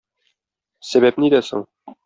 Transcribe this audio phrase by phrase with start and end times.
[0.93, 1.67] Сәбәп нидә соң?